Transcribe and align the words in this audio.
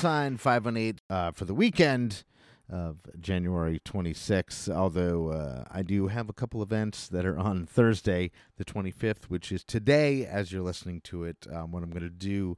Unsigned 0.00 0.40
518 0.40 0.98
uh, 1.10 1.30
for 1.32 1.44
the 1.44 1.52
weekend 1.52 2.24
of 2.70 2.96
January 3.20 3.82
26th. 3.84 4.74
Although 4.74 5.28
uh, 5.28 5.64
I 5.70 5.82
do 5.82 6.06
have 6.06 6.30
a 6.30 6.32
couple 6.32 6.62
events 6.62 7.06
that 7.08 7.26
are 7.26 7.38
on 7.38 7.66
Thursday, 7.66 8.30
the 8.56 8.64
25th, 8.64 9.24
which 9.24 9.52
is 9.52 9.62
today, 9.62 10.24
as 10.24 10.52
you're 10.52 10.62
listening 10.62 11.02
to 11.02 11.24
it. 11.24 11.46
Um, 11.52 11.70
what 11.70 11.82
I'm 11.82 11.90
going 11.90 12.00
to 12.00 12.08
do, 12.08 12.56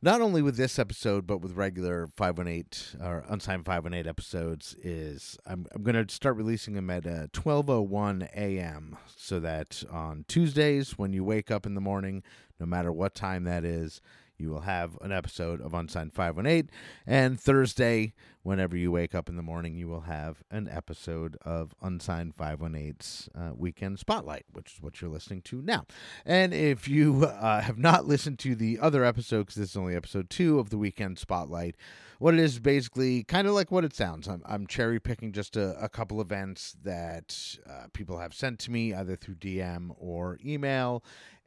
not 0.00 0.22
only 0.22 0.40
with 0.40 0.56
this 0.56 0.78
episode, 0.78 1.26
but 1.26 1.42
with 1.42 1.52
regular 1.52 2.08
518 2.16 3.02
or 3.06 3.26
unsigned 3.28 3.66
518 3.66 4.08
episodes, 4.08 4.74
is 4.82 5.36
I'm, 5.44 5.66
I'm 5.74 5.82
going 5.82 6.02
to 6.02 6.10
start 6.14 6.36
releasing 6.36 6.72
them 6.72 6.88
at 6.88 7.06
uh, 7.06 7.26
12:01 7.34 8.26
a.m. 8.34 8.96
so 9.18 9.38
that 9.38 9.84
on 9.92 10.24
Tuesdays 10.28 10.96
when 10.96 11.12
you 11.12 11.24
wake 11.24 11.50
up 11.50 11.66
in 11.66 11.74
the 11.74 11.82
morning, 11.82 12.22
no 12.58 12.64
matter 12.64 12.90
what 12.90 13.14
time 13.14 13.44
that 13.44 13.66
is 13.66 14.00
you 14.40 14.50
will 14.50 14.60
have 14.60 14.96
an 15.02 15.12
episode 15.12 15.60
of 15.60 15.74
Unsigned 15.74 16.14
518. 16.14 16.70
And 17.06 17.38
Thursday, 17.38 18.14
whenever 18.42 18.76
you 18.76 18.90
wake 18.90 19.14
up 19.14 19.28
in 19.28 19.36
the 19.36 19.42
morning, 19.42 19.76
you 19.76 19.86
will 19.86 20.02
have 20.02 20.42
an 20.50 20.68
episode 20.68 21.36
of 21.42 21.74
Unsigned 21.82 22.36
518's 22.36 23.28
uh, 23.34 23.50
Weekend 23.54 23.98
Spotlight, 23.98 24.46
which 24.52 24.74
is 24.74 24.82
what 24.82 25.00
you're 25.00 25.10
listening 25.10 25.42
to 25.42 25.60
now. 25.60 25.84
And 26.24 26.54
if 26.54 26.88
you 26.88 27.24
uh, 27.26 27.60
have 27.60 27.78
not 27.78 28.06
listened 28.06 28.38
to 28.40 28.54
the 28.54 28.78
other 28.78 29.04
episode, 29.04 29.40
because 29.40 29.56
this 29.56 29.70
is 29.70 29.76
only 29.76 29.94
episode 29.94 30.30
two 30.30 30.58
of 30.58 30.70
the 30.70 30.78
Weekend 30.78 31.18
Spotlight, 31.18 31.76
what 32.18 32.34
it 32.34 32.40
is 32.40 32.58
basically 32.58 33.24
kind 33.24 33.46
of 33.46 33.54
like 33.54 33.70
what 33.70 33.84
it 33.84 33.94
sounds. 33.94 34.26
I'm, 34.28 34.42
I'm 34.46 34.66
cherry 34.66 35.00
picking 35.00 35.32
just 35.32 35.56
a, 35.56 35.82
a 35.82 35.88
couple 35.88 36.20
events 36.20 36.76
that 36.82 37.56
uh, 37.68 37.86
people 37.92 38.18
have 38.18 38.34
sent 38.34 38.58
to 38.60 38.70
me, 38.70 38.94
either 38.94 39.16
through 39.16 39.36
DM 39.36 39.90
or 39.98 40.38
email, 40.44 41.02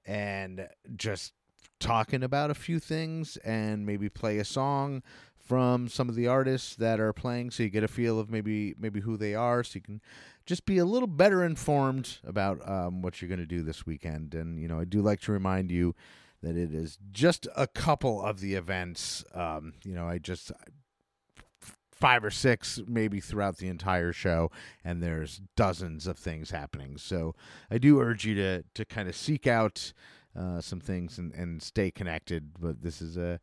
and 0.06 0.68
just 0.96 1.34
talking 1.84 2.24
about 2.24 2.50
a 2.50 2.56
few 2.56 2.80
things 2.80 3.36
and 3.38 3.86
maybe 3.86 4.08
play 4.08 4.38
a 4.38 4.46
song 4.46 5.04
from 5.38 5.90
some 5.90 6.08
of 6.08 6.16
the 6.16 6.28
artists 6.28 6.76
that 6.78 6.98
are 6.98 7.12
playing 7.12 7.52
so 7.52 7.62
you 7.62 7.70
get 7.70 7.84
a 7.84 7.88
feel 7.90 8.18
of 8.18 8.30
maybe 8.30 8.74
maybe 8.80 9.02
who 9.02 9.18
they 9.18 9.36
are 9.36 9.64
so 9.66 9.76
you 9.76 9.82
can 9.82 10.02
just 10.46 10.66
be 10.66 10.78
a 10.78 10.86
little 10.86 11.08
better 11.08 11.44
informed 11.44 12.20
about 12.26 12.66
um, 12.70 13.02
what 13.02 13.22
you're 13.22 13.28
going 13.28 13.40
to 13.40 13.46
do 13.46 13.62
this 13.62 13.86
weekend. 13.86 14.34
And 14.34 14.58
you 14.58 14.70
know 14.70 14.80
i 14.80 14.86
do 14.86 15.02
like 15.02 15.20
to 15.22 15.34
remind 15.34 15.72
you 15.72 15.94
that 16.42 16.56
it 16.56 16.74
is 16.74 16.98
just 17.12 17.48
a 17.56 17.68
couple 17.68 18.22
of 18.22 18.40
the 18.40 18.56
events 18.56 19.26
um, 19.34 19.74
you 19.84 19.94
know 19.94 20.08
i 20.08 20.18
just 20.18 20.54
five 21.92 22.24
or 22.24 22.32
six 22.32 22.80
maybe 22.88 23.20
throughout 23.20 23.58
the 23.58 23.68
entire 23.68 24.14
show 24.14 24.50
and 24.84 25.04
there's 25.04 25.42
dozens 25.56 26.08
of 26.08 26.18
things 26.18 26.52
happening. 26.52 26.98
So 26.98 27.36
i 27.70 27.78
do 27.78 28.00
urge 28.00 28.24
you 28.24 28.36
to 28.36 28.64
to 28.74 28.86
kind 28.86 29.10
of 29.10 29.18
seek 29.18 29.48
out 29.48 29.92
uh, 30.38 30.62
some 30.62 30.80
things 30.80 31.18
and, 31.18 31.34
and 31.34 31.62
stay 31.62 31.92
connected. 31.92 32.52
But 32.60 32.82
this 32.82 33.02
is 33.02 33.18
a, 33.18 33.40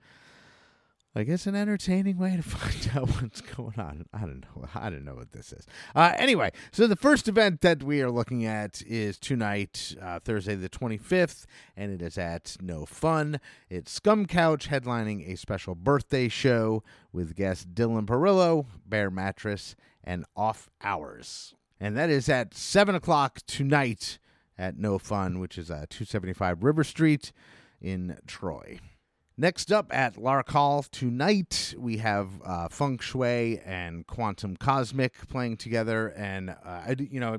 I 1.14 1.24
guess, 1.24 1.46
an 1.46 1.54
entertaining 1.54 2.18
way 2.18 2.36
to 2.36 2.42
find 2.42 2.90
out 2.96 3.08
what's 3.20 3.40
going 3.40 3.78
on. 3.78 4.06
I 4.12 4.20
don't 4.20 4.40
know. 4.42 4.66
I 4.74 4.90
don't 4.90 5.04
know 5.04 5.14
what 5.14 5.32
this 5.32 5.52
is. 5.52 5.66
Uh, 5.94 6.12
anyway, 6.16 6.52
so 6.72 6.86
the 6.86 6.96
first 6.96 7.28
event 7.28 7.60
that 7.62 7.82
we 7.82 8.02
are 8.02 8.10
looking 8.10 8.44
at 8.44 8.82
is 8.82 9.18
tonight, 9.18 9.94
uh, 10.00 10.20
Thursday 10.20 10.54
the 10.54 10.68
25th, 10.68 11.46
and 11.76 11.92
it 11.92 12.02
is 12.02 12.18
at 12.18 12.56
No 12.60 12.86
Fun. 12.86 13.40
It's 13.68 13.92
Scum 13.92 14.26
Couch 14.26 14.68
headlining 14.68 15.32
a 15.32 15.36
special 15.36 15.74
birthday 15.74 16.28
show 16.28 16.82
with 17.12 17.36
guests 17.36 17.66
Dylan 17.66 18.06
Perillo, 18.06 18.66
Bear 18.86 19.10
Mattress, 19.10 19.74
and 20.04 20.24
Off 20.36 20.70
Hours. 20.82 21.54
And 21.80 21.96
that 21.96 22.10
is 22.10 22.28
at 22.28 22.54
7 22.54 22.94
o'clock 22.94 23.40
tonight 23.46 24.18
at 24.60 24.78
No 24.78 24.98
Fun, 24.98 25.40
which 25.40 25.56
is 25.58 25.70
uh, 25.70 25.86
275 25.88 26.62
River 26.62 26.84
Street 26.84 27.32
in 27.80 28.18
Troy. 28.26 28.78
Next 29.38 29.72
up 29.72 29.86
at 29.90 30.18
Lark 30.18 30.50
Hall 30.50 30.82
tonight, 30.82 31.74
we 31.78 31.96
have 31.96 32.28
uh, 32.44 32.68
Feng 32.68 32.98
Shui 32.98 33.58
and 33.64 34.06
Quantum 34.06 34.54
Cosmic 34.54 35.14
playing 35.28 35.56
together. 35.56 36.08
And, 36.08 36.50
uh, 36.50 36.54
I, 36.64 36.96
you 36.98 37.20
know, 37.20 37.38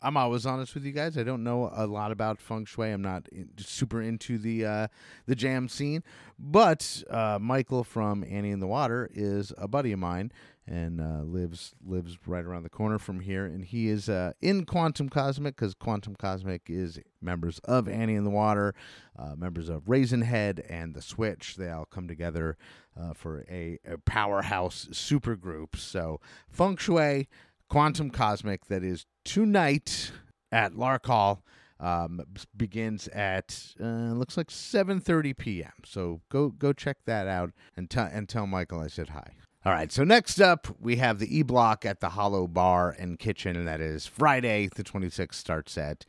I'm 0.00 0.16
always 0.16 0.46
honest 0.46 0.74
with 0.74 0.84
you 0.84 0.92
guys. 0.92 1.18
I 1.18 1.24
don't 1.24 1.42
know 1.42 1.70
a 1.74 1.86
lot 1.86 2.12
about 2.12 2.40
feng 2.40 2.64
shui. 2.64 2.92
I'm 2.92 3.02
not 3.02 3.28
in, 3.32 3.48
super 3.58 4.00
into 4.00 4.38
the 4.38 4.64
uh, 4.64 4.88
the 5.26 5.34
jam 5.34 5.68
scene, 5.68 6.04
but 6.38 7.02
uh, 7.10 7.38
Michael 7.40 7.82
from 7.82 8.24
Annie 8.28 8.50
in 8.50 8.60
the 8.60 8.66
Water 8.66 9.10
is 9.12 9.52
a 9.58 9.66
buddy 9.66 9.92
of 9.92 9.98
mine, 9.98 10.30
and 10.68 11.00
uh, 11.00 11.22
lives 11.22 11.74
lives 11.84 12.16
right 12.26 12.44
around 12.44 12.62
the 12.62 12.68
corner 12.68 12.98
from 12.98 13.20
here. 13.20 13.44
And 13.44 13.64
he 13.64 13.88
is 13.88 14.08
uh, 14.08 14.32
in 14.40 14.66
Quantum 14.66 15.08
Cosmic 15.08 15.56
because 15.56 15.74
Quantum 15.74 16.14
Cosmic 16.14 16.62
is 16.68 17.00
members 17.20 17.58
of 17.64 17.88
Annie 17.88 18.14
in 18.14 18.24
the 18.24 18.30
Water, 18.30 18.74
uh, 19.18 19.34
members 19.36 19.68
of 19.68 19.88
Raisin 19.88 20.22
Head 20.22 20.64
and 20.68 20.94
the 20.94 21.02
Switch. 21.02 21.56
They 21.56 21.70
all 21.70 21.86
come 21.86 22.06
together 22.06 22.56
uh, 22.98 23.14
for 23.14 23.44
a, 23.50 23.78
a, 23.84 23.98
powerhouse 23.98 24.88
super 24.92 25.36
group. 25.36 25.76
So 25.76 26.20
Feng 26.48 26.76
Shui, 26.76 27.28
Quantum 27.68 28.10
Cosmic, 28.10 28.66
that 28.66 28.82
is 28.82 29.06
tonight 29.24 30.12
at 30.50 30.76
Lark 30.76 31.06
Hall. 31.06 31.42
Um, 31.80 32.20
begins 32.56 33.06
at 33.08 33.74
uh, 33.80 34.12
looks 34.12 34.36
like 34.36 34.48
7:30 34.48 35.36
p.m. 35.36 35.70
So 35.84 36.22
go 36.28 36.48
go 36.48 36.72
check 36.72 36.96
that 37.04 37.28
out 37.28 37.52
and 37.76 37.88
tell 37.88 38.08
and 38.12 38.28
tell 38.28 38.48
Michael 38.48 38.80
I 38.80 38.88
said 38.88 39.10
hi. 39.10 39.34
All 39.64 39.72
right, 39.72 39.92
so 39.92 40.02
next 40.02 40.40
up, 40.40 40.66
we 40.80 40.96
have 40.96 41.18
the 41.18 41.36
E 41.36 41.42
Block 41.42 41.84
at 41.84 42.00
the 42.00 42.10
Hollow 42.10 42.46
Bar 42.48 42.96
and 42.98 43.18
Kitchen, 43.18 43.54
and 43.54 43.68
that 43.68 43.80
is 43.80 44.06
Friday, 44.06 44.68
the 44.74 44.82
26th, 44.82 45.34
starts 45.34 45.76
at 45.76 46.06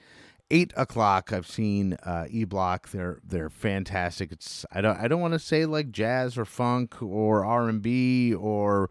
eight 0.52 0.72
o'clock. 0.78 1.34
I've 1.34 1.48
seen 1.48 1.94
uh, 2.04 2.26
E 2.30 2.46
Block; 2.46 2.90
they're 2.90 3.20
they're 3.24 3.50
fantastic. 3.50 4.32
It's 4.32 4.66
I 4.72 4.82
don't 4.82 4.98
I 4.98 5.08
don't 5.08 5.22
want 5.22 5.34
to 5.34 5.40
say 5.40 5.66
like 5.66 5.92
jazz 5.92 6.38
or 6.38 6.46
funk 6.46 7.02
or 7.02 7.46
R 7.46 7.70
and 7.70 7.82
B 7.82 8.34
or 8.34 8.90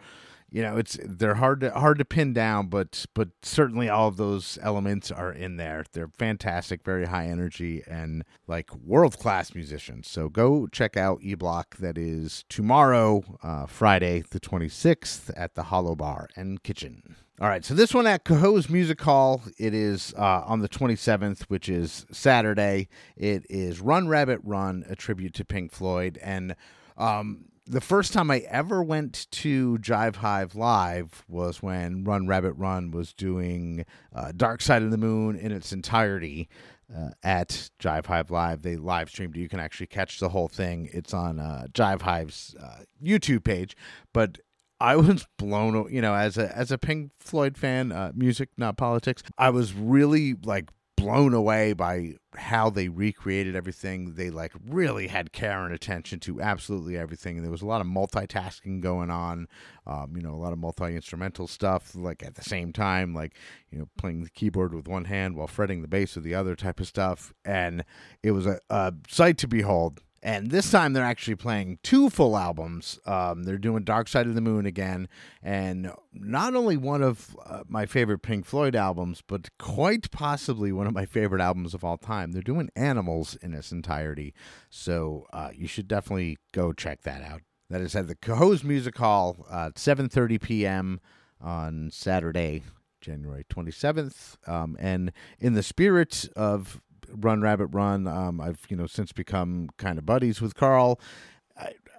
you 0.50 0.62
know 0.62 0.76
it's 0.76 0.98
they're 1.04 1.34
hard 1.34 1.60
to 1.60 1.70
hard 1.72 1.98
to 1.98 2.04
pin 2.04 2.32
down 2.32 2.66
but 2.66 3.06
but 3.14 3.28
certainly 3.42 3.88
all 3.88 4.08
of 4.08 4.16
those 4.16 4.58
elements 4.62 5.10
are 5.10 5.32
in 5.32 5.56
there 5.56 5.84
they're 5.92 6.10
fantastic 6.18 6.82
very 6.84 7.06
high 7.06 7.26
energy 7.26 7.82
and 7.86 8.24
like 8.46 8.74
world 8.76 9.18
class 9.18 9.54
musicians 9.54 10.08
so 10.08 10.28
go 10.28 10.66
check 10.66 10.96
out 10.96 11.18
e-block 11.22 11.76
that 11.76 11.98
is 11.98 12.44
tomorrow 12.48 13.22
uh, 13.42 13.66
friday 13.66 14.22
the 14.30 14.40
26th 14.40 15.30
at 15.36 15.54
the 15.54 15.64
hollow 15.64 15.94
bar 15.94 16.28
and 16.36 16.62
kitchen 16.62 17.16
all 17.40 17.48
right, 17.48 17.64
so 17.64 17.72
this 17.72 17.94
one 17.94 18.08
at 18.08 18.24
Cohoes 18.24 18.68
Music 18.68 19.00
Hall, 19.00 19.42
it 19.58 19.72
is 19.72 20.12
uh, 20.18 20.42
on 20.44 20.58
the 20.58 20.68
27th, 20.68 21.42
which 21.42 21.68
is 21.68 22.04
Saturday. 22.10 22.88
It 23.16 23.46
is 23.48 23.80
Run 23.80 24.08
Rabbit 24.08 24.40
Run, 24.42 24.84
a 24.88 24.96
tribute 24.96 25.34
to 25.34 25.44
Pink 25.44 25.70
Floyd. 25.70 26.18
And 26.20 26.56
um, 26.96 27.44
the 27.68 27.80
first 27.80 28.12
time 28.12 28.30
I 28.30 28.38
ever 28.48 28.82
went 28.82 29.26
to 29.30 29.78
Jive 29.78 30.16
Hive 30.16 30.54
Live 30.54 31.24
was 31.28 31.62
when 31.62 32.02
Run 32.02 32.26
Rabbit 32.26 32.52
Run 32.52 32.90
was 32.90 33.12
doing 33.12 33.84
uh, 34.14 34.32
Dark 34.34 34.62
Side 34.62 34.82
of 34.82 34.90
the 34.90 34.96
Moon 34.96 35.36
in 35.36 35.52
its 35.52 35.72
entirety 35.72 36.48
uh, 36.94 37.10
at 37.22 37.70
Jive 37.78 38.06
Hive 38.06 38.30
Live. 38.30 38.62
They 38.62 38.76
live 38.76 39.10
streamed. 39.10 39.36
You 39.36 39.48
can 39.48 39.60
actually 39.60 39.88
catch 39.88 40.18
the 40.18 40.30
whole 40.30 40.48
thing. 40.48 40.88
It's 40.92 41.12
on 41.12 41.38
uh, 41.38 41.66
Jive 41.72 42.00
Hive's 42.00 42.56
uh, 42.60 42.84
YouTube 43.02 43.44
page. 43.44 43.76
But 44.14 44.38
I 44.80 44.96
was 44.96 45.26
blown, 45.38 45.92
you 45.92 46.00
know, 46.00 46.14
as 46.14 46.38
a 46.38 46.56
as 46.56 46.70
a 46.70 46.78
Pink 46.78 47.10
Floyd 47.18 47.58
fan, 47.58 47.92
uh, 47.92 48.12
music, 48.14 48.48
not 48.56 48.78
politics. 48.78 49.22
I 49.36 49.50
was 49.50 49.74
really 49.74 50.34
like 50.42 50.70
blown 50.98 51.34
away 51.34 51.72
by 51.72 52.14
how 52.36 52.70
they 52.70 52.88
recreated 52.88 53.56
everything. 53.56 54.14
They 54.14 54.30
like 54.30 54.52
really 54.66 55.06
had 55.08 55.32
care 55.32 55.64
and 55.64 55.74
attention 55.74 56.20
to 56.20 56.40
absolutely 56.40 56.96
everything. 56.96 57.36
And 57.36 57.44
there 57.44 57.50
was 57.50 57.62
a 57.62 57.66
lot 57.66 57.80
of 57.80 57.86
multitasking 57.86 58.80
going 58.80 59.10
on, 59.10 59.48
um, 59.86 60.14
you 60.16 60.22
know, 60.22 60.34
a 60.34 60.40
lot 60.40 60.52
of 60.52 60.58
multi 60.58 60.94
instrumental 60.94 61.46
stuff, 61.46 61.94
like 61.94 62.22
at 62.22 62.34
the 62.34 62.42
same 62.42 62.72
time, 62.72 63.14
like, 63.14 63.34
you 63.70 63.78
know, 63.78 63.88
playing 63.96 64.22
the 64.22 64.30
keyboard 64.30 64.74
with 64.74 64.88
one 64.88 65.04
hand 65.04 65.36
while 65.36 65.46
fretting 65.46 65.82
the 65.82 65.88
bass 65.88 66.14
with 66.14 66.24
the 66.24 66.34
other 66.34 66.54
type 66.54 66.80
of 66.80 66.86
stuff. 66.86 67.32
And 67.44 67.84
it 68.22 68.32
was 68.32 68.46
a, 68.46 68.60
a 68.70 68.92
sight 69.08 69.38
to 69.38 69.48
behold. 69.48 70.02
And 70.22 70.50
this 70.50 70.70
time 70.70 70.92
they're 70.92 71.04
actually 71.04 71.36
playing 71.36 71.78
two 71.82 72.10
full 72.10 72.36
albums. 72.36 72.98
Um, 73.06 73.44
they're 73.44 73.58
doing 73.58 73.84
Dark 73.84 74.08
Side 74.08 74.26
of 74.26 74.34
the 74.34 74.40
Moon 74.40 74.66
again. 74.66 75.08
And 75.42 75.92
not 76.12 76.54
only 76.54 76.76
one 76.76 77.02
of 77.02 77.36
uh, 77.46 77.62
my 77.68 77.86
favorite 77.86 78.18
Pink 78.18 78.44
Floyd 78.44 78.74
albums, 78.74 79.22
but 79.26 79.48
quite 79.58 80.10
possibly 80.10 80.72
one 80.72 80.86
of 80.86 80.94
my 80.94 81.06
favorite 81.06 81.40
albums 81.40 81.72
of 81.72 81.84
all 81.84 81.96
time. 81.96 82.32
They're 82.32 82.42
doing 82.42 82.70
Animals 82.74 83.36
in 83.42 83.54
its 83.54 83.70
entirety. 83.70 84.34
So 84.70 85.26
uh, 85.32 85.50
you 85.54 85.68
should 85.68 85.86
definitely 85.86 86.38
go 86.52 86.72
check 86.72 87.02
that 87.02 87.22
out. 87.22 87.42
That 87.70 87.80
is 87.80 87.94
at 87.94 88.08
the 88.08 88.14
Cohoes 88.14 88.64
Music 88.64 88.96
Hall 88.96 89.46
at 89.52 89.74
7.30 89.74 90.40
p.m. 90.40 91.00
on 91.40 91.90
Saturday, 91.92 92.62
January 93.00 93.44
27th. 93.44 94.36
Um, 94.48 94.76
and 94.80 95.12
in 95.38 95.52
the 95.52 95.62
spirit 95.62 96.28
of 96.34 96.80
Run 97.12 97.40
Rabbit 97.40 97.66
Run. 97.66 98.06
Um, 98.06 98.40
I've 98.40 98.60
you 98.68 98.76
know 98.76 98.86
since 98.86 99.12
become 99.12 99.70
kind 99.76 99.98
of 99.98 100.06
buddies 100.06 100.40
with 100.40 100.54
Carl. 100.54 101.00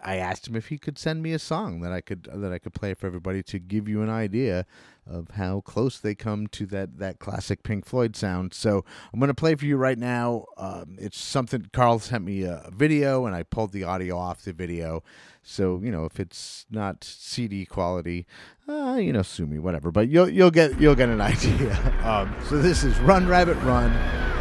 I, 0.04 0.16
asked 0.18 0.48
him 0.48 0.56
if 0.56 0.68
he 0.68 0.78
could 0.78 0.98
send 0.98 1.22
me 1.22 1.34
a 1.34 1.40
song 1.40 1.82
that 1.82 1.92
I 1.92 2.02
could 2.02 2.28
that 2.34 2.52
I 2.52 2.60
could 2.60 2.74
play 2.74 2.94
for 2.94 3.08
everybody 3.08 3.44
to 3.44 3.60
give 3.60 3.88
you 3.88 4.02
an 4.02 4.10
idea 4.10 4.66
of 5.10 5.30
how 5.32 5.62
close 5.62 5.98
they 5.98 6.14
come 6.14 6.48
to 6.48 6.66
that 6.68 7.00
that 7.00 7.20
classic 7.20 7.64
Pink 7.64 7.86
Floyd 7.86 8.16
sound. 8.16 8.54
So 8.54 8.86
I'm 9.12 9.20
going 9.20 9.30
to 9.30 9.34
play 9.34 9.56
for 9.56 9.66
you 9.66 9.78
right 9.78 9.98
now. 9.98 10.46
Um, 10.58 10.98
it's 11.00 11.20
something 11.20 11.68
Carl 11.74 12.00
sent 12.00 12.24
me 12.24 12.44
a 12.44 12.70
video, 12.72 13.26
and 13.26 13.36
I 13.36 13.44
pulled 13.44 13.72
the 13.72 13.84
audio 13.84 14.18
off 14.18 14.44
the 14.44 14.54
video. 14.54 15.04
So 15.42 15.80
you 15.84 15.92
know, 15.92 16.06
if 16.06 16.20
it's 16.20 16.66
not 16.70 17.04
CD 17.04 17.66
quality, 17.66 18.28
uh, 18.68 18.98
you 19.02 19.14
know, 19.14 19.24
sue 19.24 19.48
me, 19.48 19.60
whatever. 19.60 19.92
But 19.92 20.10
you'll 20.10 20.30
you'll 20.30 20.52
get 20.52 20.80
you'll 20.80 20.96
get 20.96 21.10
an 21.10 21.22
idea. 21.34 21.76
Um, 22.04 22.36
so 22.48 22.58
this 22.58 22.84
is 22.84 22.98
Run 23.00 23.28
Rabbit 23.28 23.58
Run, 23.58 23.92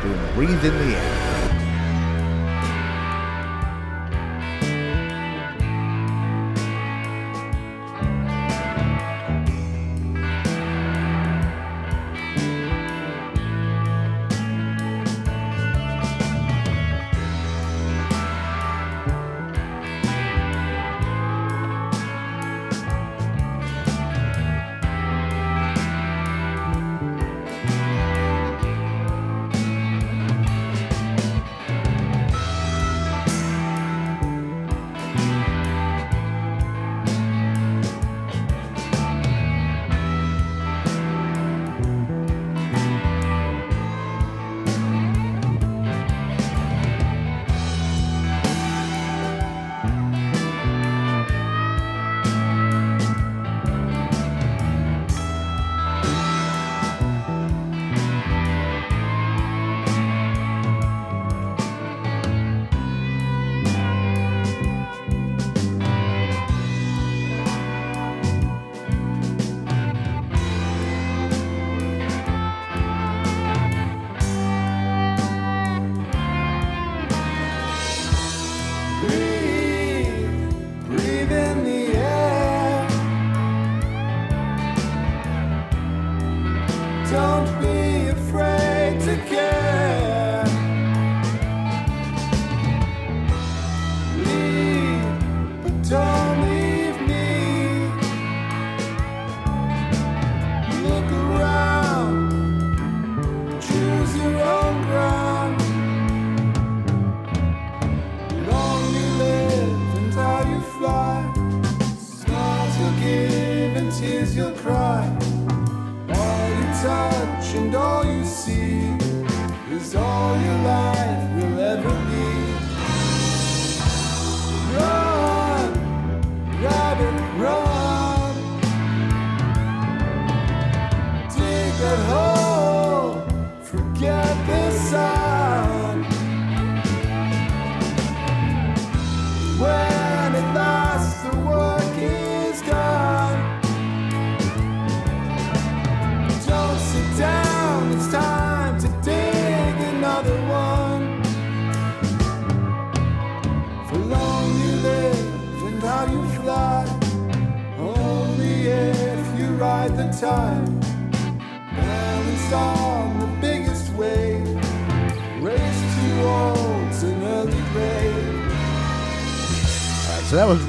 doing 0.03 0.35
Breathe 0.35 0.65
in 0.65 0.79
the 0.79 0.97
Air. 0.97 1.38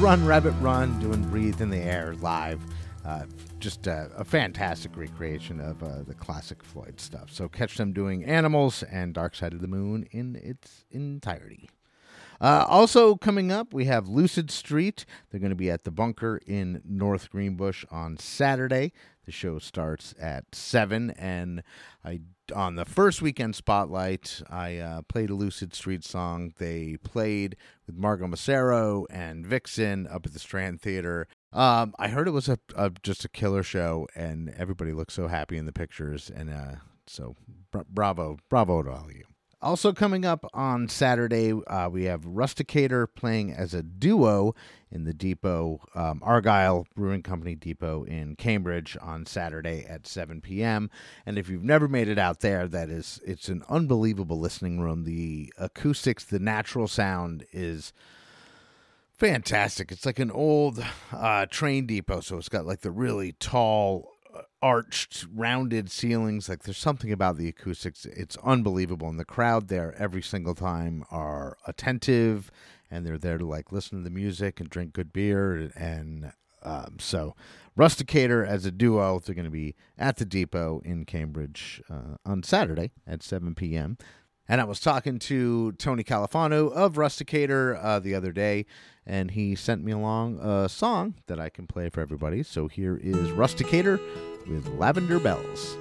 Run 0.09 0.25
Rabbit 0.25 0.55
Run 0.59 0.99
doing 0.99 1.21
Breathe 1.29 1.61
in 1.61 1.69
the 1.69 1.77
Air 1.77 2.15
live. 2.15 2.59
Uh, 3.05 3.25
just 3.59 3.85
a, 3.85 4.09
a, 4.17 4.25
fantastic 4.25 4.97
recreation 4.97 5.61
of 5.61 5.83
uh, 5.83 6.01
the 6.01 6.15
classic 6.15 6.63
Floyd 6.63 6.99
stuff. 6.99 7.29
So 7.31 7.47
catch 7.47 7.77
them 7.77 7.93
doing 7.93 8.25
Animals 8.25 8.81
and 8.81 9.13
Dark 9.13 9.35
Side 9.35 9.53
of 9.53 9.61
the 9.61 9.67
Moon 9.67 10.07
in 10.09 10.35
its 10.35 10.83
entirety. 10.89 11.69
Uh, 12.41 12.65
also 12.67 13.17
coming 13.17 13.51
up, 13.51 13.71
we 13.71 13.85
have 13.85 14.07
Lucid 14.07 14.49
Street. 14.49 15.05
They're 15.29 15.39
going 15.39 15.51
to 15.51 15.55
be 15.55 15.69
at 15.69 15.83
the 15.83 15.91
Bunker 15.91 16.41
in 16.47 16.81
North 16.83 17.29
Greenbush 17.29 17.85
on 17.91 18.17
Saturday. 18.17 18.93
The 19.29 19.33
show 19.33 19.59
starts 19.59 20.15
at 20.19 20.55
seven, 20.55 21.11
and 21.11 21.61
I 22.03 22.21
on 22.51 22.73
the 22.73 22.83
first 22.83 23.21
weekend 23.21 23.55
spotlight, 23.55 24.41
I 24.49 24.77
uh, 24.77 25.01
played 25.03 25.29
a 25.29 25.35
Lucid 25.35 25.75
Street 25.75 26.03
song. 26.03 26.51
They 26.57 26.97
played 27.03 27.55
with 27.85 27.95
Margot 27.95 28.25
Massaro 28.25 29.05
and 29.11 29.45
Vixen 29.45 30.07
up 30.07 30.25
at 30.25 30.33
the 30.33 30.39
Strand 30.39 30.81
Theater. 30.81 31.27
Um, 31.53 31.93
I 31.99 32.07
heard 32.07 32.27
it 32.27 32.31
was 32.31 32.49
a, 32.49 32.57
a, 32.75 32.89
just 33.03 33.23
a 33.23 33.29
killer 33.29 33.61
show, 33.61 34.07
and 34.15 34.49
everybody 34.57 34.93
looked 34.93 35.13
so 35.13 35.27
happy 35.27 35.57
in 35.57 35.67
the 35.67 35.73
pictures. 35.73 36.31
And 36.35 36.49
uh, 36.49 36.77
so, 37.05 37.35
br- 37.69 37.81
bravo, 37.87 38.39
bravo 38.49 38.81
to 38.81 38.89
all 38.89 39.05
of 39.05 39.11
you. 39.11 39.25
Also, 39.61 39.91
coming 39.91 40.23
up 40.23 40.49
on 40.53 40.87
Saturday, 40.87 41.51
uh, 41.51 41.89
we 41.89 42.05
have 42.05 42.21
Rusticator 42.21 43.05
playing 43.13 43.51
as 43.51 43.73
a 43.73 43.83
duo 43.83 44.55
in 44.89 45.03
the 45.03 45.13
Depot, 45.13 45.81
um, 45.93 46.21
Argyle 46.23 46.87
Brewing 46.95 47.23
Company 47.23 47.55
Depot 47.55 48.05
in 48.05 48.37
Cambridge 48.37 48.95
on 49.01 49.25
Saturday 49.25 49.85
at 49.85 50.07
7 50.07 50.39
p.m. 50.39 50.89
And 51.25 51.37
if 51.37 51.49
you've 51.49 51.63
never 51.63 51.89
made 51.89 52.07
it 52.07 52.17
out 52.17 52.39
there, 52.39 52.69
that 52.69 52.89
is, 52.89 53.19
it's 53.25 53.49
an 53.49 53.63
unbelievable 53.67 54.39
listening 54.39 54.79
room. 54.79 55.03
The 55.03 55.51
acoustics, 55.57 56.23
the 56.23 56.39
natural 56.39 56.87
sound 56.87 57.45
is 57.51 57.91
fantastic. 59.11 59.91
It's 59.91 60.05
like 60.05 60.19
an 60.19 60.31
old 60.31 60.81
uh, 61.11 61.47
train 61.47 61.85
depot, 61.85 62.21
so 62.21 62.37
it's 62.37 62.47
got 62.47 62.65
like 62.65 62.79
the 62.79 62.91
really 62.91 63.33
tall 63.33 64.13
arched, 64.61 65.25
rounded 65.33 65.91
ceilings. 65.91 66.49
Like 66.49 66.63
there's 66.63 66.77
something 66.77 67.11
about 67.11 67.37
the 67.37 67.47
acoustics. 67.47 68.05
It's 68.05 68.37
unbelievable. 68.43 69.09
And 69.09 69.19
the 69.19 69.25
crowd 69.25 69.67
there 69.67 69.95
every 69.97 70.21
single 70.21 70.55
time 70.55 71.03
are 71.11 71.57
attentive 71.67 72.51
and 72.91 73.05
they're 73.05 73.17
there 73.17 73.37
to 73.37 73.45
like 73.45 73.71
listen 73.71 73.99
to 73.99 74.03
the 74.03 74.09
music 74.09 74.59
and 74.59 74.69
drink 74.69 74.93
good 74.93 75.13
beer. 75.13 75.71
And 75.75 76.33
um, 76.63 76.97
so 76.99 77.35
Rusticator 77.77 78.45
as 78.45 78.65
a 78.65 78.71
duo, 78.71 79.19
they're 79.19 79.35
going 79.35 79.45
to 79.45 79.51
be 79.51 79.75
at 79.97 80.17
the 80.17 80.25
depot 80.25 80.81
in 80.83 81.05
Cambridge 81.05 81.81
uh, 81.89 82.17
on 82.25 82.43
Saturday 82.43 82.91
at 83.07 83.23
7 83.23 83.55
p.m. 83.55 83.97
And 84.49 84.59
I 84.59 84.63
was 84.63 84.79
talking 84.79 85.19
to 85.19 85.73
Tony 85.73 86.03
Califano 86.03 86.71
of 86.71 86.95
Rusticator 86.95 87.79
uh, 87.81 87.99
the 87.99 88.15
other 88.15 88.31
day, 88.31 88.65
and 89.05 89.29
he 89.29 89.53
sent 89.53 89.83
me 89.83 89.91
along 89.91 90.39
a 90.39 90.67
song 90.67 91.13
that 91.27 91.39
I 91.39 91.49
can 91.49 91.67
play 91.67 91.89
for 91.89 92.01
everybody. 92.01 92.41
So 92.41 92.67
here 92.67 92.97
is 92.97 93.29
Rusticator 93.29 94.01
with 94.47 94.67
Lavender 94.69 95.19
Bells. 95.19 95.77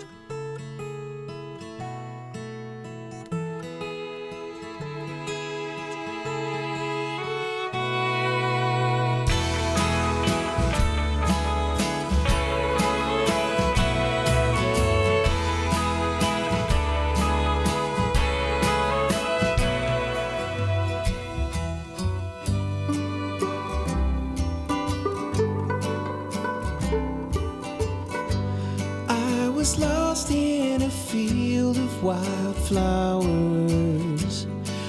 Was 29.58 29.76
lost 29.76 30.30
in 30.30 30.82
a 30.82 30.88
field 30.88 31.76
of 31.76 32.04
wildflowers. 32.04 34.46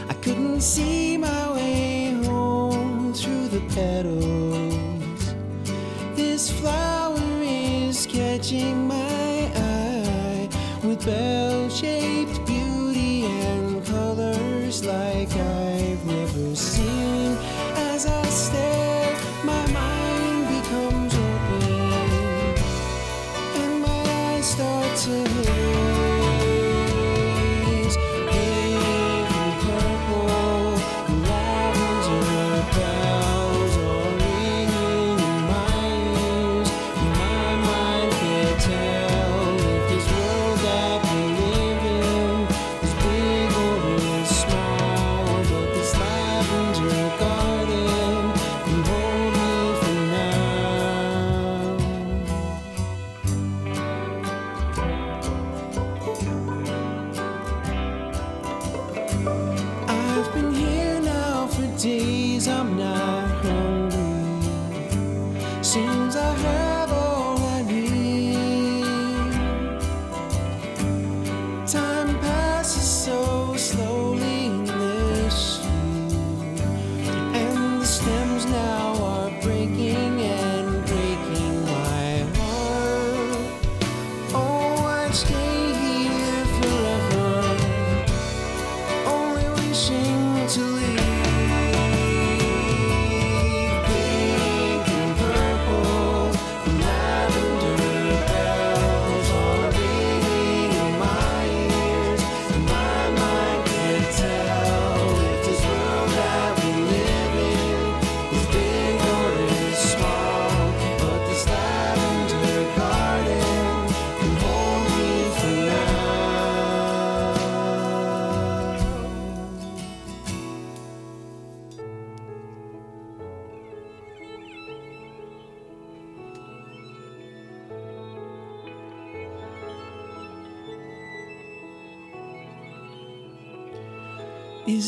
I 0.07 0.13
couldn't 0.21 0.61
see 0.61 1.17
my 1.17 1.53
way 1.53 2.11
home 2.23 3.11
through 3.15 3.47
the 3.47 3.61
petals. 3.73 5.33
This 6.15 6.51
flower 6.51 7.19
is 7.41 8.05
catching 8.05 8.87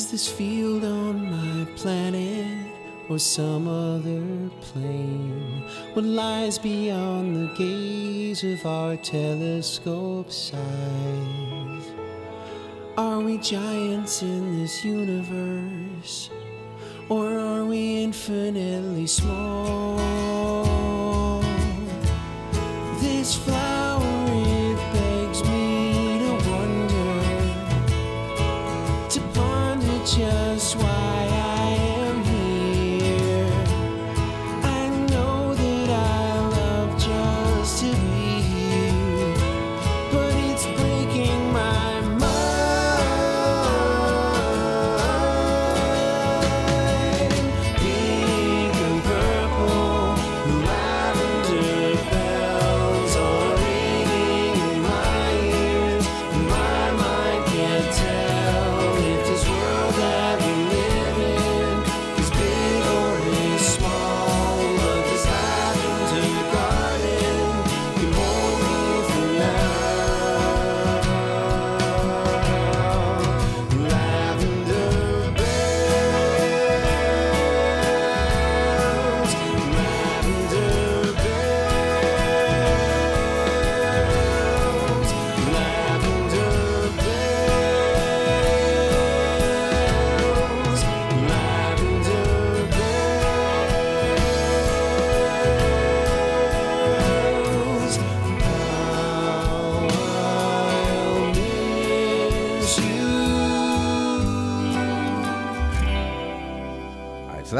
Is 0.01 0.09
this 0.09 0.27
field 0.27 0.83
on 0.83 1.29
my 1.29 1.65
planet 1.75 2.57
or 3.07 3.19
some 3.19 3.67
other 3.67 4.49
plane? 4.59 5.63
What 5.93 6.05
lies 6.05 6.57
beyond 6.57 7.35
the 7.35 7.53
gaze 7.53 8.43
of 8.43 8.65
our 8.65 8.95
telescope 8.95 10.31
size? 10.31 10.57
Are 12.97 13.19
we 13.19 13.37
giants 13.37 14.23
in 14.23 14.59
this 14.59 14.83
universe? 14.83 16.31
Or 17.07 17.37
are 17.37 17.65
we 17.65 18.01
infinitely 18.01 19.05
small? 19.05 19.99
This 22.99 23.35
flower, 23.35 23.70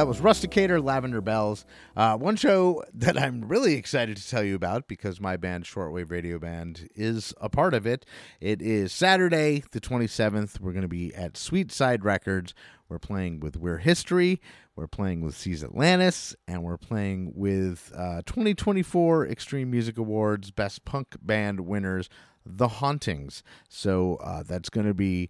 that 0.01 0.07
was 0.07 0.19
Rusticator, 0.19 0.83
Lavender 0.83 1.21
Bells. 1.21 1.63
Uh, 1.95 2.17
one 2.17 2.35
show 2.35 2.83
that 2.95 3.21
I'm 3.21 3.47
really 3.47 3.75
excited 3.75 4.17
to 4.17 4.27
tell 4.27 4.43
you 4.43 4.55
about 4.55 4.87
because 4.87 5.21
my 5.21 5.37
band, 5.37 5.65
Shortwave 5.65 6.09
Radio 6.09 6.39
Band, 6.39 6.89
is 6.95 7.35
a 7.39 7.49
part 7.49 7.75
of 7.75 7.85
it. 7.85 8.03
It 8.39 8.63
is 8.63 8.91
Saturday, 8.91 9.63
the 9.69 9.79
27th. 9.79 10.59
We're 10.59 10.71
going 10.71 10.81
to 10.81 10.87
be 10.87 11.13
at 11.13 11.37
Sweet 11.37 11.71
Side 11.71 12.03
Records. 12.03 12.55
We're 12.89 12.97
playing 12.97 13.41
with 13.41 13.57
We're 13.57 13.77
History. 13.77 14.41
We're 14.75 14.87
playing 14.87 15.21
with 15.21 15.37
Seas 15.37 15.63
Atlantis, 15.63 16.35
and 16.47 16.63
we're 16.63 16.77
playing 16.77 17.33
with 17.35 17.91
uh, 17.95 18.23
2024 18.25 19.27
Extreme 19.27 19.69
Music 19.69 19.99
Awards 19.99 20.49
Best 20.49 20.83
Punk 20.83 21.15
Band 21.21 21.59
winners, 21.59 22.09
The 22.43 22.69
Hauntings. 22.69 23.43
So 23.69 24.15
uh, 24.15 24.41
that's 24.41 24.69
going 24.69 24.87
to 24.87 24.95
be 24.95 25.29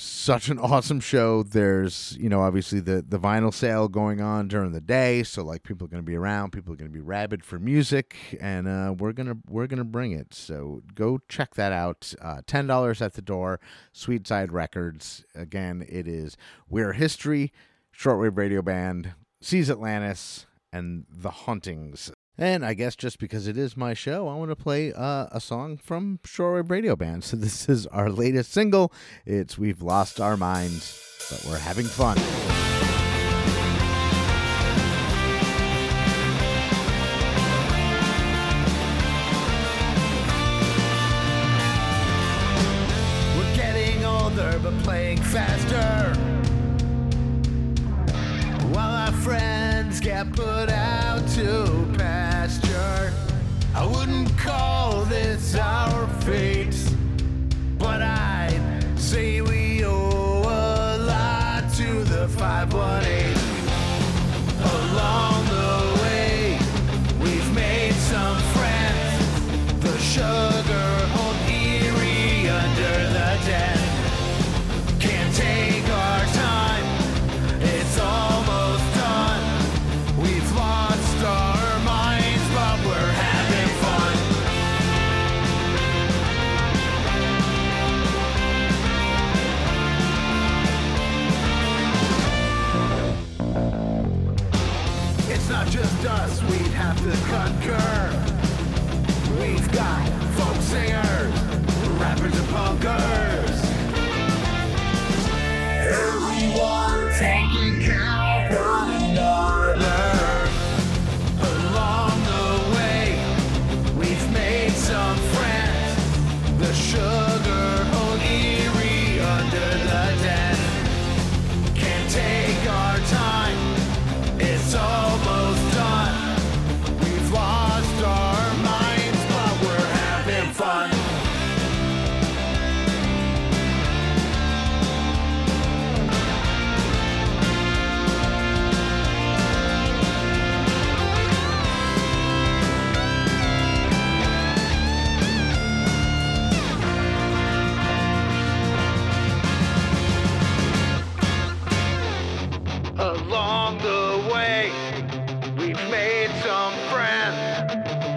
such 0.00 0.48
an 0.48 0.58
awesome 0.58 1.00
show. 1.00 1.42
There's, 1.42 2.16
you 2.20 2.28
know, 2.28 2.42
obviously 2.42 2.80
the 2.80 3.04
the 3.06 3.18
vinyl 3.18 3.52
sale 3.52 3.88
going 3.88 4.20
on 4.20 4.48
during 4.48 4.72
the 4.72 4.80
day, 4.80 5.22
so 5.22 5.42
like 5.42 5.62
people 5.62 5.86
are 5.86 5.90
going 5.90 6.02
to 6.02 6.06
be 6.06 6.16
around, 6.16 6.52
people 6.52 6.72
are 6.72 6.76
going 6.76 6.90
to 6.90 6.94
be 6.94 7.00
rabid 7.00 7.44
for 7.44 7.58
music, 7.58 8.16
and 8.40 8.68
uh, 8.68 8.94
we're 8.96 9.12
gonna 9.12 9.36
we're 9.48 9.66
gonna 9.66 9.84
bring 9.84 10.12
it. 10.12 10.32
So 10.34 10.82
go 10.94 11.20
check 11.28 11.54
that 11.54 11.72
out. 11.72 12.14
Uh, 12.20 12.42
Ten 12.46 12.66
dollars 12.66 13.02
at 13.02 13.14
the 13.14 13.22
door. 13.22 13.60
Sweet 13.92 14.26
Side 14.26 14.52
Records. 14.52 15.24
Again, 15.34 15.84
it 15.88 16.06
is 16.06 16.36
We're 16.68 16.92
History, 16.92 17.52
shortwave 17.96 18.36
radio 18.36 18.62
band, 18.62 19.14
Seas 19.40 19.70
Atlantis, 19.70 20.46
and 20.72 21.06
The 21.10 21.30
Hauntings. 21.30 22.12
And 22.38 22.64
I 22.64 22.74
guess 22.74 22.94
just 22.94 23.18
because 23.18 23.48
it 23.48 23.58
is 23.58 23.76
my 23.76 23.94
show, 23.94 24.28
I 24.28 24.34
want 24.34 24.52
to 24.52 24.56
play 24.56 24.92
uh, 24.92 25.26
a 25.32 25.40
song 25.40 25.76
from 25.76 26.20
Shortwave 26.22 26.70
Radio 26.70 26.94
Band. 26.94 27.24
So 27.24 27.36
this 27.36 27.68
is 27.68 27.86
our 27.88 28.08
latest 28.08 28.52
single. 28.52 28.92
It's 29.26 29.58
We've 29.58 29.82
Lost 29.82 30.20
Our 30.20 30.36
Minds, 30.36 31.26
but 31.30 31.44
We're 31.50 31.58
Having 31.58 31.86
Fun. 31.86 32.67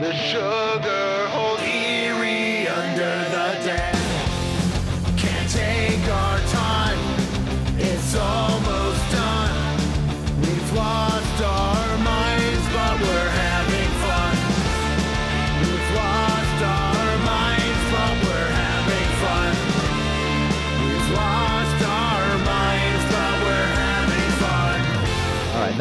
The 0.02 0.16
sugar 0.16 0.71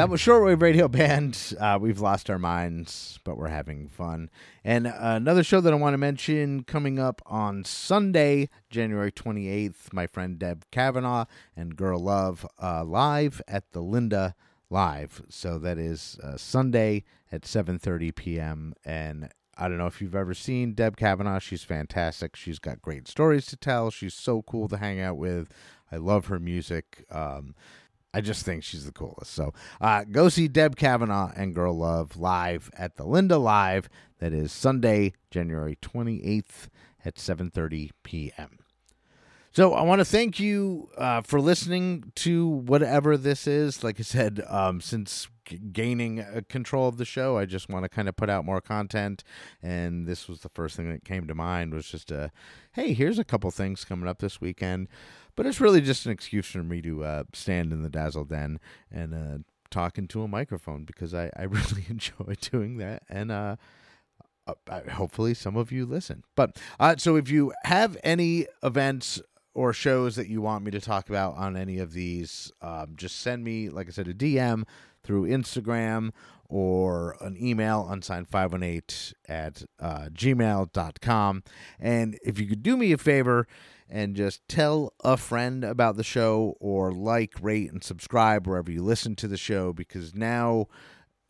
that 0.00 0.08
was 0.08 0.22
Shortwave 0.22 0.62
Radio 0.62 0.88
Band. 0.88 1.54
Uh, 1.60 1.76
we've 1.78 2.00
lost 2.00 2.30
our 2.30 2.38
minds, 2.38 3.18
but 3.22 3.36
we're 3.36 3.48
having 3.48 3.90
fun. 3.90 4.30
And 4.64 4.86
uh, 4.86 4.94
another 4.98 5.44
show 5.44 5.60
that 5.60 5.74
I 5.74 5.76
want 5.76 5.92
to 5.92 5.98
mention 5.98 6.62
coming 6.62 6.98
up 6.98 7.20
on 7.26 7.66
Sunday, 7.66 8.48
January 8.70 9.12
28th, 9.12 9.92
my 9.92 10.06
friend 10.06 10.38
Deb 10.38 10.64
Kavanaugh 10.70 11.26
and 11.54 11.76
Girl 11.76 12.00
Love 12.00 12.46
uh, 12.62 12.82
live 12.82 13.42
at 13.46 13.72
the 13.72 13.82
Linda 13.82 14.34
Live. 14.70 15.20
So 15.28 15.58
that 15.58 15.76
is 15.76 16.18
uh, 16.22 16.38
Sunday 16.38 17.04
at 17.30 17.42
7:30 17.42 18.14
p.m. 18.14 18.72
And 18.86 19.28
I 19.58 19.68
don't 19.68 19.76
know 19.76 19.86
if 19.86 20.00
you've 20.00 20.14
ever 20.14 20.32
seen 20.32 20.72
Deb 20.72 20.96
Kavanaugh. 20.96 21.40
She's 21.40 21.62
fantastic. 21.62 22.36
She's 22.36 22.58
got 22.58 22.80
great 22.80 23.06
stories 23.06 23.44
to 23.48 23.56
tell. 23.56 23.90
She's 23.90 24.14
so 24.14 24.40
cool 24.40 24.66
to 24.68 24.78
hang 24.78 24.98
out 24.98 25.18
with. 25.18 25.52
I 25.92 25.96
love 25.96 26.26
her 26.26 26.38
music. 26.38 27.04
Um, 27.10 27.54
I 28.12 28.20
just 28.20 28.44
think 28.44 28.64
she's 28.64 28.84
the 28.84 28.92
coolest. 28.92 29.32
So 29.32 29.52
uh, 29.80 30.04
go 30.04 30.28
see 30.28 30.48
Deb 30.48 30.76
Kavanaugh 30.76 31.32
and 31.36 31.54
Girl 31.54 31.76
Love 31.76 32.16
live 32.16 32.70
at 32.76 32.96
the 32.96 33.04
Linda 33.04 33.38
Live. 33.38 33.88
That 34.18 34.32
is 34.32 34.52
Sunday, 34.52 35.14
January 35.30 35.76
28th 35.80 36.68
at 37.04 37.14
7:30 37.16 37.90
p.m. 38.02 38.58
So 39.52 39.74
I 39.74 39.82
want 39.82 39.98
to 39.98 40.04
thank 40.04 40.38
you 40.38 40.90
uh, 40.96 41.22
for 41.22 41.40
listening 41.40 42.12
to 42.16 42.46
whatever 42.46 43.16
this 43.16 43.48
is. 43.48 43.82
Like 43.82 43.98
I 43.98 44.04
said, 44.04 44.44
um, 44.48 44.80
since 44.80 45.26
gaining 45.72 46.20
uh, 46.20 46.42
control 46.48 46.86
of 46.86 46.98
the 46.98 47.04
show, 47.04 47.36
I 47.36 47.46
just 47.46 47.68
want 47.68 47.84
to 47.84 47.88
kind 47.88 48.08
of 48.08 48.14
put 48.14 48.30
out 48.30 48.44
more 48.44 48.60
content. 48.60 49.24
And 49.60 50.06
this 50.06 50.28
was 50.28 50.40
the 50.40 50.50
first 50.50 50.76
thing 50.76 50.88
that 50.92 51.04
came 51.04 51.26
to 51.26 51.34
mind 51.34 51.74
was 51.74 51.86
just 51.86 52.12
a, 52.12 52.30
hey, 52.72 52.92
here's 52.92 53.18
a 53.18 53.24
couple 53.24 53.50
things 53.50 53.84
coming 53.84 54.08
up 54.08 54.20
this 54.20 54.40
weekend. 54.40 54.86
But 55.40 55.46
it's 55.46 55.58
really 55.58 55.80
just 55.80 56.04
an 56.04 56.12
excuse 56.12 56.48
for 56.48 56.62
me 56.62 56.82
to 56.82 57.02
uh, 57.02 57.24
stand 57.32 57.72
in 57.72 57.82
the 57.82 57.88
Dazzle 57.88 58.26
Den 58.26 58.60
and 58.92 59.14
uh, 59.14 59.38
talk 59.70 59.96
into 59.96 60.20
a 60.20 60.28
microphone 60.28 60.84
because 60.84 61.14
I, 61.14 61.30
I 61.34 61.44
really 61.44 61.86
enjoy 61.88 62.34
doing 62.42 62.76
that. 62.76 63.04
And 63.08 63.32
uh, 63.32 63.56
uh, 64.46 64.52
uh, 64.68 64.90
hopefully 64.90 65.32
some 65.32 65.56
of 65.56 65.72
you 65.72 65.86
listen. 65.86 66.24
But 66.36 66.58
uh, 66.78 66.96
so 66.98 67.16
if 67.16 67.30
you 67.30 67.54
have 67.64 67.96
any 68.04 68.48
events 68.62 69.22
or 69.54 69.72
shows 69.72 70.14
that 70.16 70.28
you 70.28 70.42
want 70.42 70.62
me 70.62 70.72
to 70.72 70.80
talk 70.82 71.08
about 71.08 71.36
on 71.36 71.56
any 71.56 71.78
of 71.78 71.94
these, 71.94 72.52
um, 72.60 72.92
just 72.96 73.20
send 73.20 73.42
me, 73.42 73.70
like 73.70 73.88
I 73.88 73.92
said, 73.92 74.08
a 74.08 74.12
DM 74.12 74.64
through 75.10 75.26
Instagram 75.26 76.12
or 76.48 77.16
an 77.20 77.36
email 77.36 77.84
unsigned518 77.90 79.12
at 79.28 79.64
uh, 79.80 80.08
gmail.com. 80.12 81.42
And 81.80 82.16
if 82.24 82.38
you 82.38 82.46
could 82.46 82.62
do 82.62 82.76
me 82.76 82.92
a 82.92 82.96
favor 82.96 83.48
and 83.88 84.14
just 84.14 84.46
tell 84.46 84.92
a 85.02 85.16
friend 85.16 85.64
about 85.64 85.96
the 85.96 86.04
show 86.04 86.54
or 86.60 86.92
like, 86.92 87.34
rate, 87.42 87.72
and 87.72 87.82
subscribe 87.82 88.46
wherever 88.46 88.70
you 88.70 88.84
listen 88.84 89.16
to 89.16 89.26
the 89.26 89.36
show 89.36 89.72
because 89.72 90.14
now 90.14 90.68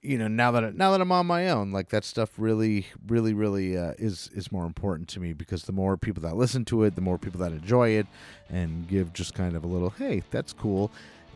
you 0.03 0.17
know 0.19 0.29
now 0.29 0.51
that 0.51 0.75
now 0.75 0.91
that 0.93 1.01
I'm 1.01 1.13
on 1.13 1.27
my 1.27 1.49
own, 1.49 1.73
like 1.73 1.89
that 1.89 2.05
stuff 2.05 2.33
really, 2.37 2.87
really, 3.07 3.33
really 3.33 3.79
uh, 3.79 3.95
is 3.99 4.29
is 4.35 4.53
more 4.53 4.67
important 4.67 5.09
to 5.11 5.21
me 5.21 5.33
because 5.33 5.63
the 5.63 5.73
more 5.73 5.97
people 5.97 6.23
that 6.25 6.37
listen 6.37 6.67
to 6.67 6.85
it, 6.85 6.97
the 6.97 7.01
more 7.01 7.17
people 7.17 7.41
that 7.41 7.53
enjoy 7.53 7.91
it, 7.91 8.07
and 8.51 8.87
give 8.89 9.15
just 9.15 9.33
kind 9.33 9.57
of 9.57 9.65
a 9.65 9.67
little, 9.67 9.91
hey, 9.91 10.23
that's 10.31 10.53
cool. 10.53 10.91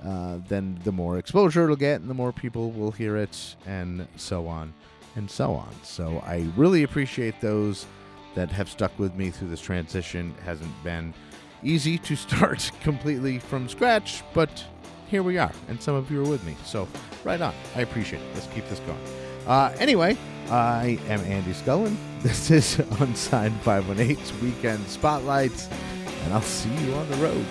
Uh, 0.04 0.38
then 0.48 0.78
the 0.84 0.92
more 0.92 1.18
exposure 1.18 1.64
it'll 1.64 1.76
get, 1.76 2.00
and 2.00 2.10
the 2.10 2.14
more 2.14 2.32
people 2.32 2.70
will 2.72 2.90
hear 2.90 3.16
it, 3.16 3.56
and 3.66 4.06
so 4.16 4.46
on 4.46 4.72
and 5.16 5.30
so 5.30 5.52
on. 5.52 5.70
So 5.82 6.22
I 6.26 6.46
really 6.56 6.82
appreciate 6.82 7.40
those 7.40 7.86
that 8.34 8.50
have 8.50 8.68
stuck 8.68 8.96
with 8.98 9.14
me 9.14 9.30
through 9.30 9.48
this 9.48 9.60
transition. 9.60 10.34
It 10.38 10.42
hasn't 10.42 10.84
been 10.84 11.14
easy 11.62 11.98
to 11.98 12.16
start 12.16 12.70
completely 12.82 13.38
from 13.38 13.68
scratch, 13.68 14.22
but 14.32 14.64
here 15.08 15.22
we 15.22 15.38
are, 15.38 15.52
and 15.68 15.80
some 15.80 15.94
of 15.94 16.10
you 16.10 16.24
are 16.24 16.28
with 16.28 16.44
me. 16.44 16.56
So, 16.64 16.88
right 17.22 17.40
on. 17.40 17.54
I 17.76 17.82
appreciate 17.82 18.20
it. 18.22 18.34
Let's 18.34 18.46
keep 18.48 18.68
this 18.68 18.80
going. 18.80 18.98
Uh, 19.46 19.74
anyway, 19.78 20.16
I 20.50 20.98
am 21.08 21.20
Andy 21.20 21.52
Scullin. 21.52 21.96
This 22.24 22.50
is 22.50 22.78
Unsigned 23.00 23.60
518's 23.60 24.32
Weekend 24.40 24.88
Spotlights, 24.88 25.68
and 26.24 26.32
I'll 26.32 26.40
see 26.40 26.74
you 26.76 26.94
on 26.94 27.06
the 27.10 27.16
road. 27.18 27.44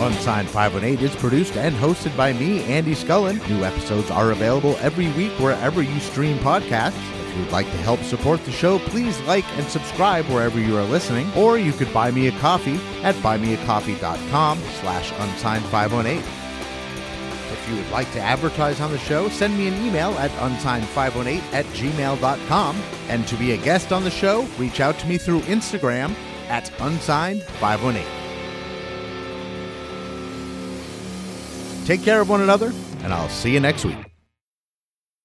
Unsigned 0.00 0.48
518 0.48 1.04
is 1.04 1.16
produced 1.16 1.56
and 1.56 1.74
hosted 1.74 2.16
by 2.16 2.32
me, 2.32 2.62
Andy 2.64 2.94
Scullen. 2.94 3.38
New 3.48 3.64
episodes 3.64 4.12
are 4.12 4.30
available 4.30 4.76
every 4.78 5.10
week 5.12 5.32
wherever 5.40 5.82
you 5.82 5.98
stream 5.98 6.38
podcasts. 6.38 6.94
If 7.20 7.34
you 7.34 7.42
would 7.42 7.50
like 7.50 7.66
to 7.66 7.76
help 7.78 8.00
support 8.02 8.44
the 8.44 8.52
show, 8.52 8.78
please 8.78 9.18
like 9.22 9.44
and 9.58 9.66
subscribe 9.66 10.24
wherever 10.26 10.60
you 10.60 10.76
are 10.76 10.84
listening, 10.84 11.28
or 11.34 11.58
you 11.58 11.72
could 11.72 11.92
buy 11.92 12.12
me 12.12 12.28
a 12.28 12.38
coffee 12.38 12.78
at 13.02 13.16
buymeacoffee.com 13.16 14.58
slash 14.80 15.10
unsigned 15.18 15.64
518. 15.64 16.18
If 17.50 17.68
you 17.68 17.76
would 17.76 17.90
like 17.90 18.10
to 18.12 18.20
advertise 18.20 18.80
on 18.80 18.92
the 18.92 18.98
show, 18.98 19.28
send 19.28 19.58
me 19.58 19.66
an 19.66 19.84
email 19.84 20.10
at 20.12 20.30
unsigned518 20.30 21.42
at 21.52 21.64
gmail.com. 21.66 22.76
And 23.08 23.26
to 23.26 23.36
be 23.36 23.50
a 23.52 23.56
guest 23.56 23.92
on 23.92 24.04
the 24.04 24.10
show, 24.10 24.46
reach 24.58 24.78
out 24.78 24.96
to 25.00 25.08
me 25.08 25.18
through 25.18 25.40
Instagram 25.40 26.14
at 26.48 26.66
unsigned518. 26.78 28.17
Take 31.88 32.02
care 32.02 32.20
of 32.20 32.28
one 32.28 32.42
another, 32.42 32.70
and 33.02 33.14
I'll 33.14 33.30
see 33.30 33.50
you 33.50 33.60
next 33.60 33.86
week. 33.86 34.07